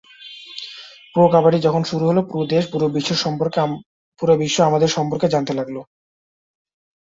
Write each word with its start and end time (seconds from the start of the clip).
প্রো-কাবাডি 1.15 1.59
যখন 1.61 1.81
শুরু 1.83 2.03
হলো, 2.09 2.21
পুরো 2.29 2.45
দেশ, 2.45 2.63
পুরো 4.19 4.33
বিশ্ব 4.37 4.57
আমাদের 4.69 4.89
সম্পর্কে 4.89 5.27
জানতে 5.33 5.53
লাগল। 5.59 5.77